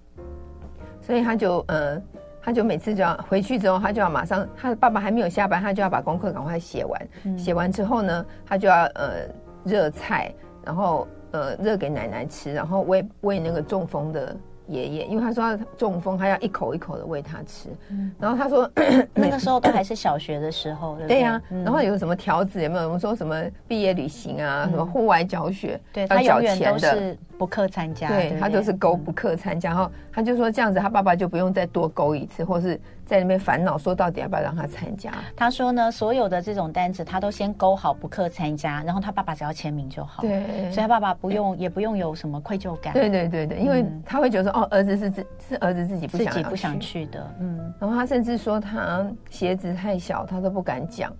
[1.01, 2.01] 所以他就呃，
[2.40, 7.09] 他就每次就要回去之后，他就要马上，他的爸爸还没有下班，他就要把功课赶快写完。
[7.25, 9.27] 嗯、写完之后呢，他就要呃
[9.64, 10.33] 热菜，
[10.64, 14.37] 然后呃热给奶奶吃，然后喂喂那个中风的。
[14.66, 17.68] 爷爷，因为他说他中风，他要一口一口的喂他吃。
[17.90, 18.70] 嗯、然后他说，
[19.14, 21.40] 那个 时候都还是小学的时候，对，对呀。
[21.51, 22.85] 嗯、然后有什么条子有没有？
[22.85, 29.70] 我们说什么毕业旅行啊，嗯、什么户外教学，对他永远都是不课参加，对，他都是勾不课参加。
[29.70, 32.81] 然后他就说这样子，他爸爸就不用再多勾一次，或是。
[33.05, 35.12] 在那边烦恼，说到底要不要让他参加？
[35.37, 40.22] 他说呢，所有的这种单子，他都先勾好不课参加，然后他爸爸只要签名就好。
[40.22, 42.94] 对，所以他爸爸不用，也不用有什么愧疚感。
[42.94, 47.31] 对对对对，因为他会觉得说，哦，儿子是自是儿子自己不想自己不想去的。
[47.40, 51.12] 嗯，然后他甚至说他鞋子太小，他都不敢讲。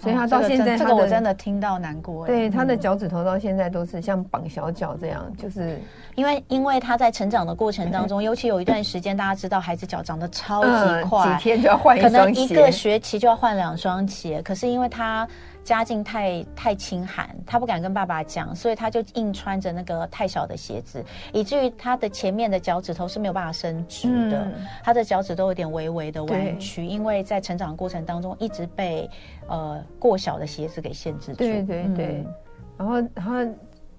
[0.00, 2.26] 所以他到现在，这个我真的听到难过。
[2.26, 5.80] 对，他的脚趾头到现在都是像绑小脚这样，就是
[6.14, 14.40] 因为因为他在成长的过程当中，尤其有一段时间，大家知道孩子脚长得超级快，几天就要换一双鞋，可能一个学期就要换两双鞋。
[14.42, 15.26] 可是因为他。
[15.68, 29.06] 家境太太清寒，他不敢跟爸爸讲，所以他就硬穿着那个太小的鞋子，以至于他的前面的脚趾头是没有办法伸直的，嗯、他的脚趾都有点微微的弯曲，因为在成长过程当中一直被
[29.46, 31.36] 呃过小的鞋子给限制住。
[31.36, 32.34] 对对对，嗯、
[32.78, 33.54] 然后然后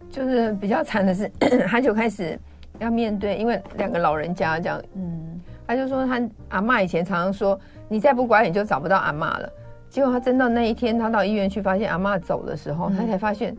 [0.09, 1.31] 就是比较惨的是，
[1.69, 2.39] 他就开始
[2.79, 9.53] 要面对，因为两个老人家这样，嗯，他就说他阿妈以前常常说，你再不乖你就找不到阿妈了。
[9.89, 13.55] 结果他真到那一天，他到医院去，发现阿妈走的时候，他才发现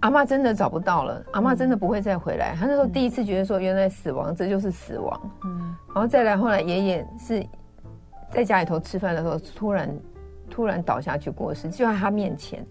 [0.00, 2.54] 阿妈真的找不到了，阿妈真的不会再回来。
[2.58, 5.30] 他那时候第一次觉得说，原来死亡这就是死亡。
[5.44, 7.44] 嗯，然后再来后来爷爷是
[8.30, 9.96] 在家里头吃饭的时候，突然
[10.50, 12.64] 突然倒下去过世，就在他面前。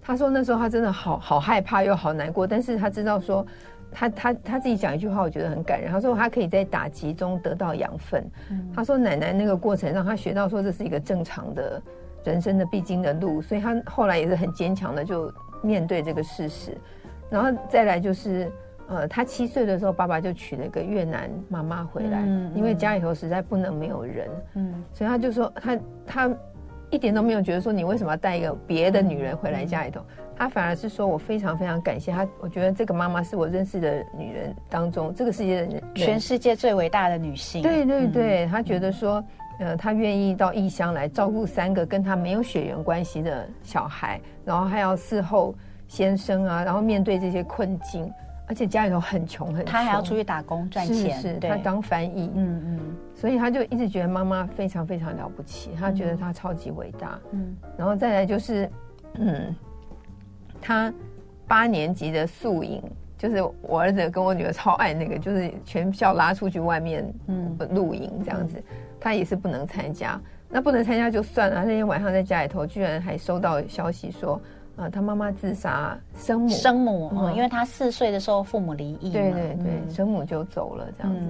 [0.00, 3.44] 他说那时候他真的好好害怕又好难过，但是他知道说。
[3.96, 5.88] 他他他自己讲一句话，我觉得很感人。
[5.88, 8.28] 他说他可以在打击中得到养分。
[8.50, 11.80] 嗯、他说奶奶那个过程让他学到说这是一个正常的
[12.24, 15.32] 人生的必经的路，所以他后来也是很坚强的就
[15.62, 16.76] 面对这个事实。
[17.30, 18.50] 然后再来就是，
[18.88, 26.36] 呃，他七岁的时候，爸爸就娶了一个越南妈妈回来，嗯、因为家里头实在不能没有人，嗯，所以他就说他他
[26.90, 30.00] 一点都没有觉得说你为什么要带一个别的女人回来家里头。
[30.36, 32.26] 他反而是说，我非常非常感谢他。
[32.40, 37.62] 我觉得这个妈妈是我认识的女人当中，这个世界的人，全世界最伟大的女性。
[37.62, 39.22] 对对对，他觉得说，
[39.58, 45.54] 呃，他愿意到异乡来照顾三个跟他没有血缘关系的小孩，然后还要伺候
[45.88, 48.10] 先生啊，然后面对这些困境，
[48.46, 51.16] 而且家里头很穷很穷，他还要出去打工赚钱。
[51.20, 52.80] 是是，他当翻译，嗯嗯，
[53.14, 57.18] 所以他就一直觉得妈妈非常非常了不起，他觉得他超级伟大。
[57.32, 58.70] 嗯，然后再来就是，
[59.14, 59.54] 嗯。
[60.66, 60.90] 他
[61.46, 62.82] 八年级的宿营，
[63.18, 68.64] 就是我儿子跟我女儿超爱那个，就是全校拉出去外面嗯露营这样子，
[69.04, 70.18] 他也是不能参加。
[70.48, 74.40] 那不能参加就算了，那天晚上在家里头，居然还收到消息说，
[74.76, 81.20] 啊，他妈妈自杀，生母生母，嗯，因为他四岁的时候父母离异，对对对，生母就走了这样子。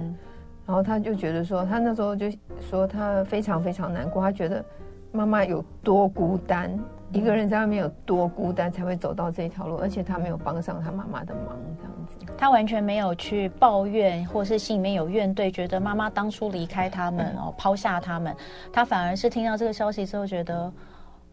[0.65, 2.27] 然后他就觉得说，他那时候就
[2.61, 4.63] 说他非常非常难过，他觉得
[5.11, 6.71] 妈妈有多孤单。
[7.15, 12.33] 一个人在外面有多孤单，才会走到这条路，而且他没有帮上他妈妈的忙，这样子。
[12.37, 18.35] 他完全没有去抱怨，或是心里面有怨怼，觉得妈妈当初离开他们哦，抛下他们。
[18.73, 20.69] 他反而是听到这个消息之后，觉得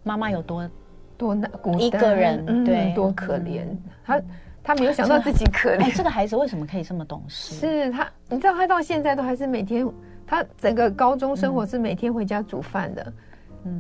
[0.05, 0.71] 妈妈有多
[1.17, 3.65] 多难，孤单一个人，对，多可怜。
[4.05, 4.23] 他
[4.63, 5.83] 他没有想到自己可怜。
[5.83, 7.57] 哎，这个孩子为什么可以这么懂事？
[7.57, 9.85] 是他，你知道他到现在都还是每天，
[10.25, 13.13] 他整个高中生活是每天回家煮饭的。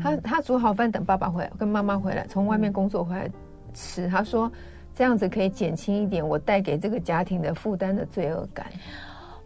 [0.00, 3.28] 他他煮好饭等爸爸回来，跟妈妈回来，从外面工作回来
[3.74, 4.08] 吃。
[4.08, 4.50] 他说
[4.94, 8.66] 这样子可以减轻一点我带给这个家庭的负担的罪恶感。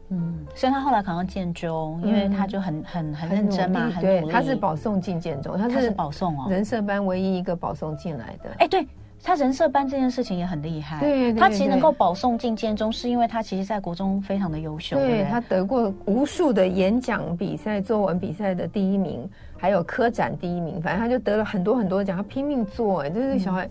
[0.08, 8.50] 嗯，所以他后来考上建中，因为他就很很很认真嘛，很对，他是保送进建中，他是保送哦，人社班唯一一个保送进来的。
[8.58, 8.86] 哎，对。
[9.26, 23.70] 他人设班这件事情也很厉害，对，对，对，他其实能够保送进建中，是因为他其实在国中非常的优秀，对，他得过无数的演讲比赛、作文比赛的第一名，还有科展第一名，反正他就得了很多很多奖，他拼命做，哎，就是小孩，嗯、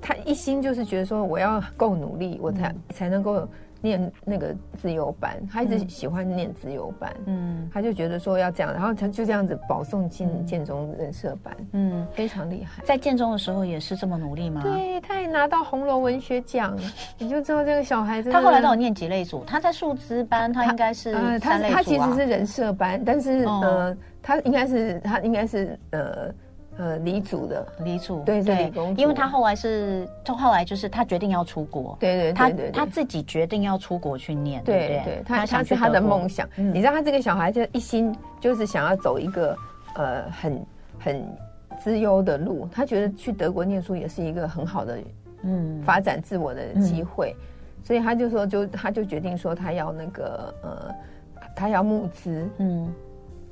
[0.00, 3.48] 他一心就是觉得说我要够努力，我才、嗯、才能够。
[3.86, 12.82] 念那个自由班，他一直喜欢念自由班，嗯，他就觉得说要这样，然后他就这样子保送进建中人设班，嗯，非常厉害。
[12.84, 14.60] 在建中的时候也是这么努力吗？
[14.64, 16.76] 对，他也拿到红楼文学奖，
[17.16, 18.30] 你就知道这个小孩子。
[18.30, 19.44] 他后来到底念几类组？
[19.46, 26.34] 他在数资班，他应该是呃，他他其实是人设班，但是呃，他应该是他应该是呃。
[26.78, 27.66] 呃，理组的。
[27.80, 36.48] 理组，对对，因为他后来是，他后来就是他决定要出国，对对对对，他他自己决定要出国去念，对对，他他是他的梦想。
[36.56, 39.56] 你知道他这个小孩就一心就是想要走一个
[39.94, 40.66] 呃很
[40.98, 41.36] 很
[41.78, 44.98] 资优的路，他觉得去德国念书也是一个很好的
[45.42, 47.34] 嗯发展自我的机会，
[47.82, 50.94] 所以他就说就他就决定说他要那个呃
[51.54, 52.92] 他要募资，嗯。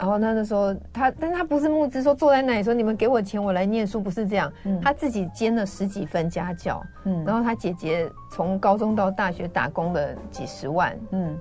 [0.04, 4.52] 然后他那个时候，他，但他不是募资，说坐在那里说你们给我钱，我来念书，不是这样。
[4.64, 11.34] 嗯，他自己兼了十几份家教，嗯，然后他姐姐从高中到大学打工了几十万，嗯。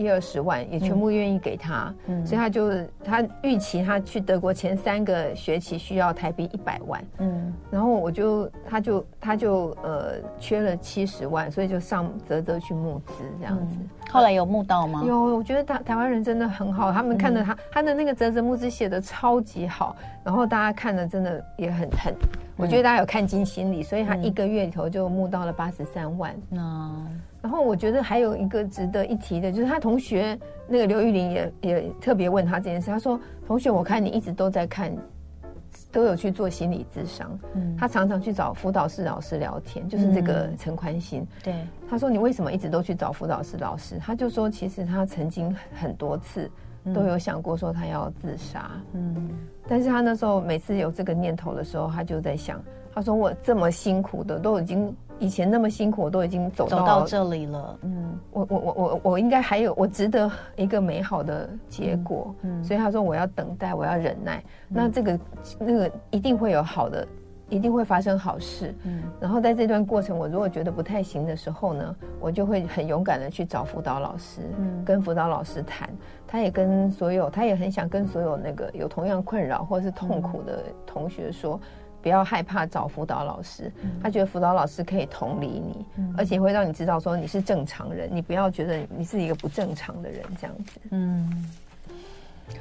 [0.00, 2.70] 一二十万也全部愿意给他，嗯，所以他就
[3.04, 13.76] 他预期他去德国前三个学期需要台币一百万，嗯，然后我就他就他就呃缺了七十万，所以就上泽泽去募资这样子。
[14.10, 15.04] 后来有募到吗？
[15.06, 22.14] 有，我觉得台台湾人真的很好，他们看着他他的那个泽泽募资写的超级好，然后大家看的真的也很很，
[22.56, 26.34] 我觉得大家有看进心里，所以他一个月里头就募到了八十三万。
[26.50, 27.20] 嗯。
[27.42, 32.90] 然后我觉得还有一个值得一提的，就是他同学那个刘玉玲也也特别问他这件事。
[32.90, 34.94] 他说：“同学，我看你一直都在看，
[35.90, 37.38] 都有去做心理咨商。
[37.54, 41.26] 嗯，他常常去找辅导室老师聊天，就是这个陈宽心。
[41.42, 41.54] 对，
[41.88, 43.98] 他说你为什么一直都去找辅导室老师？
[43.98, 46.50] 他就说，其实他曾经很多次
[46.94, 48.70] 都有想过说他要自杀。
[48.92, 49.30] 嗯，
[49.70, 52.60] 但是他那时候每次有这个念头的时候，他就在想，
[52.92, 57.78] 他说我这么辛苦的都已经。”以前那么辛苦，我都已经走到，走到这里了。
[57.82, 62.34] 嗯，我我我我我应该还有，我值得一个美好的结果。
[62.40, 64.42] 嗯，嗯，所以他说我要等待，我要忍耐。
[64.70, 65.20] 嗯，那这个
[65.58, 67.06] 那个一定会有好的
[67.50, 68.74] 一定会发生好事。
[68.84, 75.90] 嗯，然后在这段过程，我如果觉得不太行的时候呢，我就会很勇敢的去找辅导老师，嗯，跟辅导老师谈。
[76.26, 81.68] 他也跟所有，他也很想跟所有那个有同样困扰或是痛苦的同学说，嗯、
[82.00, 83.70] 不要害怕找辅导老师。
[83.82, 90.80] 嗯、他觉得辅导老师可以同理你，嗯、而且会让你知道说你是正常人，你不要觉得你是一个不正常的人这样子。
[90.90, 91.50] 嗯。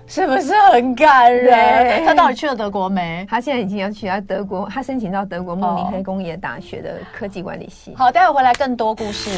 [0.08, 2.04] 是不是很感人？
[2.04, 3.26] 他到底去了德国没？
[3.30, 7.94] 他现在已经要去到德国，他申请到德国慕尼黑工业大学的科技管理系。
[7.96, 9.30] 好，待会回来更多故事。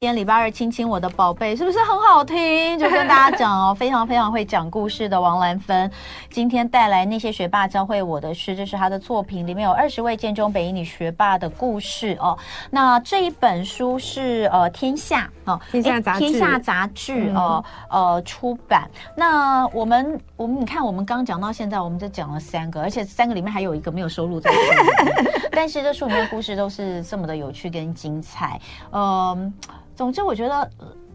[0.00, 2.78] 今天礼拜二，亲亲我的宝贝，是不是很好听？
[2.78, 5.90] 就跟大家讲哦， 非常非常会讲故事的王兰芬，
[6.30, 12.38] 今天带来那些学霸教会我的事，这是他的作品，里面有二十位建中北一女学霸的故事哦。
[12.70, 18.90] 那这一本书是呃天下哦，天下杂志，天下杂志哦呃出版。
[19.16, 20.20] 那我们。
[20.36, 25.32] 我们你看，我们刚讲到现在，我们就讲了三个，而且三个里面还有一个没有收录在书里面。
[25.52, 28.60] 但是这书里面的故事都是这么的有趣跟精彩。
[28.90, 29.52] 嗯，
[29.94, 30.68] 总之我觉得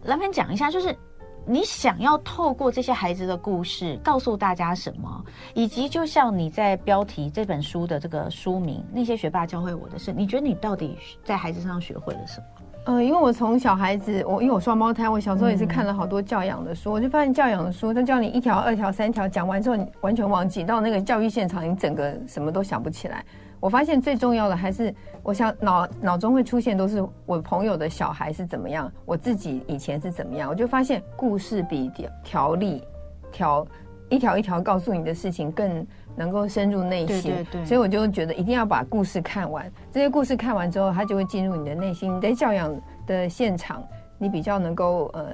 [0.04, 0.96] 兰芬讲一下，就是
[1.44, 5.22] 你想要透过这些孩子的故事告诉大家什么，
[5.52, 12.46] 以及就像你在标题这本书的这个书名“那些学霸教会我的事”，你觉得你到底在孩子身上学会了什么？
[12.90, 23.22] 嗯，因为我从小孩子，我因为我双胞胎，我小时候也是看了好多教养的书，嗯、我就发现教养的书，他教你一条、二条、三条，讲完之后你完全忘记，到那个教育现场，你整个什么都想不起来。
[23.60, 32.82] 我发现最重要的还是，我想脑脑中会出现都是我朋友的小孩是怎么样，我自己以前是怎么样，我就发现故事比条条例
[33.30, 33.66] 条
[34.08, 35.86] 一条一条告诉你的事情更。
[36.18, 39.70] 能够深入内心，对对对，所以我就觉得一定要把故事看完。
[39.92, 42.14] 这些故事看完之后，它就会进入你的内心。
[42.16, 42.74] 你在教养
[43.06, 43.82] 的现场，
[44.18, 45.26] 你比较能够呃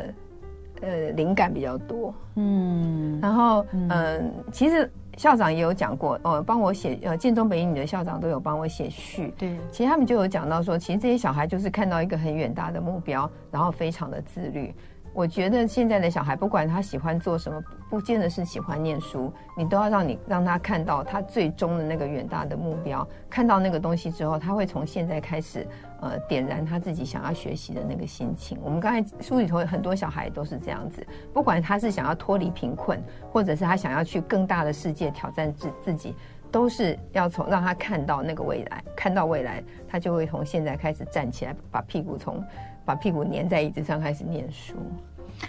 [0.83, 2.15] 呃灵感比较多。
[2.37, 4.21] 嗯，然后嗯、呃，
[4.53, 9.33] 其实校长也有讲过，呃，帮我写呃建中北一女的校长都有帮我写序。
[9.39, 14.75] 对，其实他们就有讲到说，其实这些小孩就是看到一个很远大的目标，然后非常的自律。
[15.15, 25.65] 我觉得现在的小孩，不管他喜欢做什么，不见得是喜欢念书，你都要让你让他看到他最终的那个远大的目标，看到那个东西之后，他会从现在开始，
[26.01, 28.59] 呃，点燃他自己想要学习的那个心情。
[28.61, 33.01] 我们刚才书里头很多小孩都是这样子，不管他是想要脱离贫困，
[33.31, 36.13] 或者是他想要去更大的世界挑战自自己，
[36.51, 42.43] 都是要从让他看到那个未来，看到未来，他就会从现在开始站起来，把屁股从。
[42.85, 44.75] 把屁股粘在椅子上开始念书，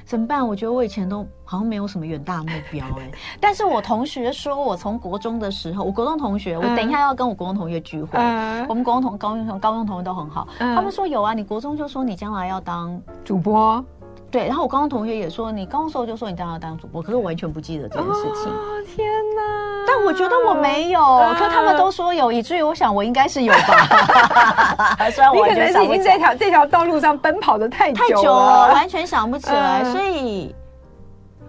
[0.06, 0.48] 怎么办？
[0.48, 3.12] 我觉得我以前都好像没有什么远大目标 哎、欸。
[3.40, 10.48] 但是我同学说，我从国中的时候，我国中同学，我等一下要跟我国中同学聚会，嗯、我们国中同、高中同、高中同学都很好。
[10.60, 13.84] 嗯、他们说有啊，你国中就说你将来要当主播，
[14.32, 14.48] 对。
[14.48, 18.52] 然后我高中同学也说，你高中时候就说你将来要当主播，可是我完全不记得这件事情。
[18.52, 19.42] 哦天哪！
[19.88, 21.02] 但我觉得我没有，
[21.38, 24.98] 可他们都说有，以至于我想我应该是有吧。
[25.12, 29.84] 虽然我可能是已经在这条这条道路上奔跑的太太久了，完全想不起来。
[29.86, 30.56] 所以，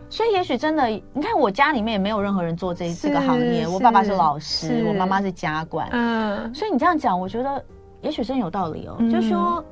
[0.09, 3.67] 所以也许真的，你看我家里面也没有任何人做这这个行业。
[3.69, 5.89] 我爸爸是老师，我妈妈是家管。
[5.93, 7.63] 嗯，所以你这样讲，我觉得
[8.01, 8.97] 也许真有道理哦。
[9.11, 9.63] 就是说，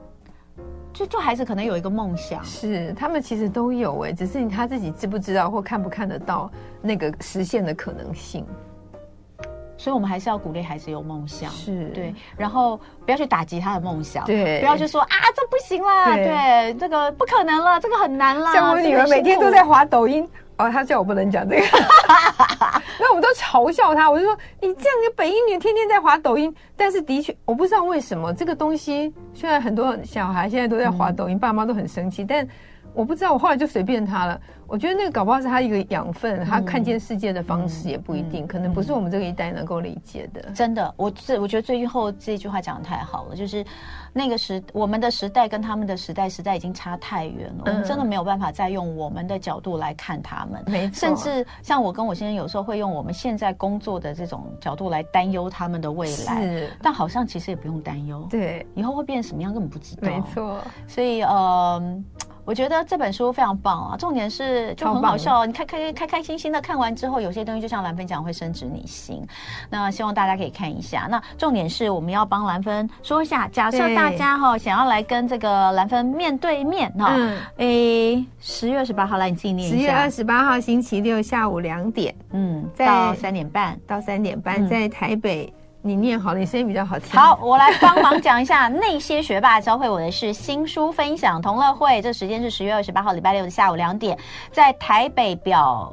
[0.95, 6.49] 就就孩子可能有一个梦想，是他们其实都有哎，只是他自己知不知道或看不看得到
[6.81, 8.47] 那个实现的可能性。
[9.77, 18.53] 所以我们还是要鼓励孩子有梦想，是对，然后不要去打击他的梦想，对，不要去说啊这不行啦，对，对，这个不可能了，这个很难啦。
[18.53, 20.27] 像我女儿每天都在滑抖音，
[20.57, 21.63] 哦，他叫我不能讲这个，
[23.01, 32.47] 那我们都嘲笑他，我就说你这样一个北英女天天在滑抖音，但是的确我不知道为什么这个东西，虽然很多小孩现在都在滑抖音，嗯、爸妈都很生气，但。
[32.95, 34.41] 我不知道，我后来就随便他了。
[34.67, 40.41] 我觉得那个搞不好是他一个养分，他看见世界的方式也不一定，可能不是我们这个一代能够理解的。
[40.55, 43.63] 真的，我这我觉得最后这句话讲的太好了，就是
[44.13, 50.65] 那个时我们的时代跟他们的时代时代已经差太远了，我们真的没有办法再用我们的角度来看他们。
[50.67, 58.27] 没错，甚至像我跟我先生有时候会用我们现在工作的这种角度来担忧他们的未来，是，但好像其实也不用担忧。
[58.31, 60.09] 对，以后会变成什么样根本不知道。
[60.09, 62.03] 没错，所以呃。
[62.45, 63.97] 我觉得这本书非常棒啊！
[63.97, 69.27] 重点是就很好笑，哦，你开开开开心心的看完之后，有些东西就像兰芬讲会升值你心。
[69.71, 71.07] 那希望大家可以看一下。
[71.11, 79.77] 那重点是我们要帮兰芬说一下，假设大家哈想要来跟这个兰芬面对面哈，嗯，诶，十月二十八号来你自己念一下。
[79.79, 85.53] 十月二十八号星期六下午两点，嗯，到三点半到三点半在台北。
[85.87, 87.21] 你念好了，你声音比较好听。
[87.21, 94.19] 好，我来帮忙讲一下 那些学霸教会我的是新书分享同乐会，这时间是十月二十八号礼拜六的下午两点，
[94.51, 95.93] 在台北表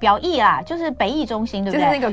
[0.00, 1.86] 表艺啦，就是北艺中心，对不对？
[1.86, 2.12] 就是那个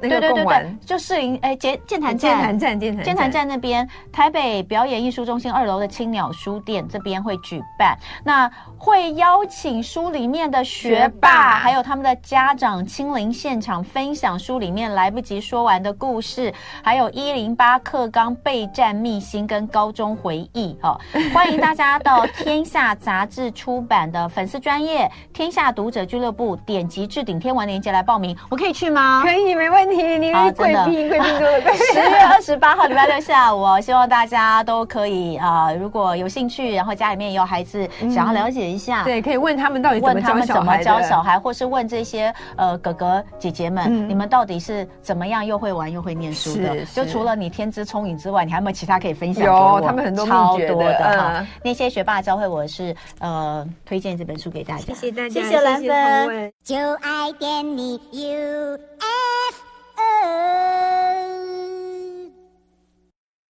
[0.00, 8.50] 对对对对，就士林哎，建建坛站，建坛站，健谈健谈站那边，台北表演艺术中心二楼的青鸟书店这边会举办，那
[8.86, 20.78] 会邀请书里面的学霸，还有他们的家长亲临现场分享书里面来不及说完的故事，还有一零八课纲备战秘辛跟高中回忆。
[20.84, 20.96] 哦，
[21.34, 29.20] 欢迎大家到天下杂志出版的粉丝专业天下读者俱乐部点击置顶天文链接来报名，我可以去吗？
[29.24, 29.96] 可以，没问题。
[30.16, 31.74] 你贵宾，贵宾多的。
[31.92, 46.84] 十月二十八号礼拜六下午，希望大家都可以啊、呃，如果有兴趣，然后家里面有孩子，嗯、想要了解一下，对，可以问他们到底怎么教小孩，问他们怎么教小孩，或是问这些呃哥哥姐姐们、嗯，你们到底是怎么样又会玩又会念书的？
[46.86, 49.80] 就除了你天资聪颖之外，你还有没有其他可以分享给我？
[49.80, 51.46] 有，他们很多超多的哈、嗯。
[51.64, 54.82] 那些学霸教会我是呃，推荐这本书给大家。
[54.82, 56.52] 谢谢大家，谢谢兰芬。
[56.62, 58.76] 就爱点你 UFO